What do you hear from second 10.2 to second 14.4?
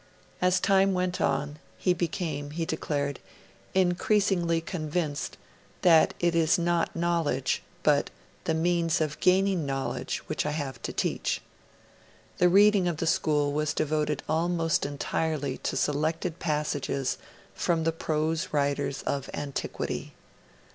which I have to teach'. The reading of the school was devoted